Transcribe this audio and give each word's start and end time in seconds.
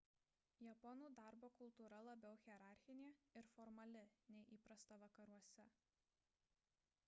japonų 0.67 1.09
darbo 1.17 1.49
kultūra 1.59 1.99
labiau 2.07 2.39
hierarchinė 2.45 3.11
ir 3.41 3.49
formali 3.53 4.03
nei 4.37 4.47
įprasta 4.57 5.01
vakaruose 5.07 5.67